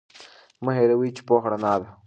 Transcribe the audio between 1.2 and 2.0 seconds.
پوهه رڼا ده.